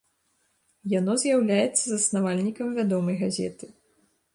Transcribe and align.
Яно 0.99 1.11
з'яўляецца 1.25 1.79
заснавальнікам 1.85 2.67
вядомай 2.83 3.15
газеты. 3.25 3.75